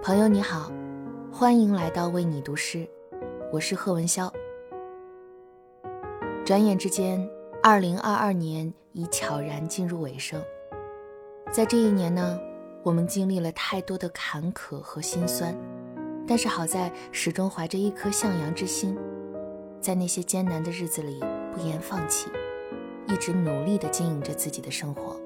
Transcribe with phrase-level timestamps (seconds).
[0.00, 0.70] 朋友你好，
[1.30, 2.88] 欢迎来到为你读诗，
[3.52, 4.32] 我是贺文潇。
[6.44, 7.28] 转眼之间，
[7.62, 10.40] 二零二二年已悄然进入尾声。
[11.52, 12.38] 在这一年呢，
[12.84, 15.54] 我们经历了太多的坎坷和心酸，
[16.26, 18.96] 但是好在始终怀着一颗向阳之心，
[19.80, 21.20] 在那些艰难的日子里
[21.52, 22.30] 不言放弃，
[23.08, 25.16] 一直努力地经营着自己的生活。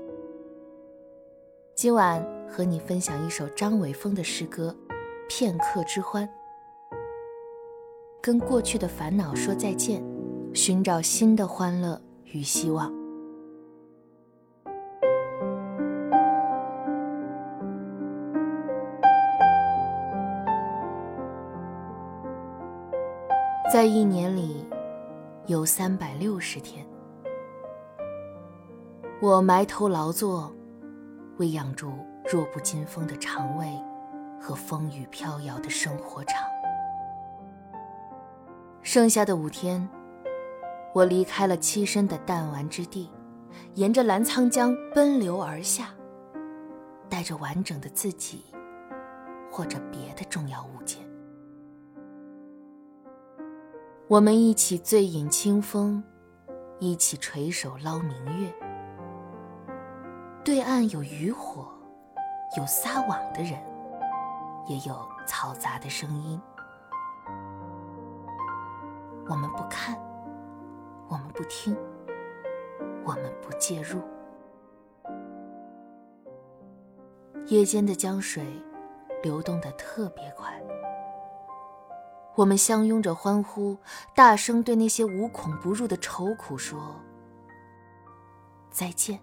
[1.74, 4.76] 今晚和你分享一首张伟峰的诗歌
[5.26, 6.28] 《片刻之欢》，
[8.20, 10.04] 跟过去的烦恼说再见，
[10.52, 12.92] 寻找新的欢乐与希望。
[23.72, 24.66] 在一年里，
[25.46, 26.86] 有三百六十天，
[29.22, 30.52] 我埋头劳作。
[31.38, 31.90] 喂养猪
[32.30, 33.66] 弱不禁风的肠胃
[34.40, 36.36] 和风雨飘摇的生活场。
[38.82, 39.88] 剩下的五天，
[40.92, 43.10] 我离开了栖身的弹丸之地，
[43.74, 45.88] 沿着澜沧江奔流而下，
[47.08, 48.44] 带着完整的自己，
[49.50, 51.00] 或者别的重要物件。
[54.08, 56.02] 我们一起醉饮清风，
[56.78, 58.52] 一起垂手捞明月。
[60.44, 61.72] 对岸有渔火，
[62.54, 63.52] 有撒网的人，
[64.66, 64.94] 也有
[65.26, 66.38] 嘈杂的声音。
[69.26, 69.98] 我们不看，
[71.08, 71.74] 我们不听，
[73.04, 74.02] 我们不介入。
[77.46, 78.44] 夜间的江水
[79.22, 80.62] 流动的特别快，
[82.34, 83.78] 我们相拥着欢呼，
[84.14, 86.96] 大声对那些无孔不入的愁苦说
[88.70, 89.18] ：“再见。”